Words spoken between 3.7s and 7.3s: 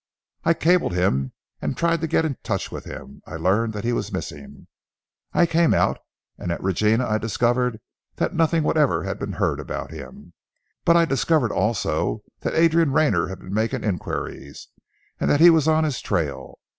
that he was missing. I came out, and at Regina I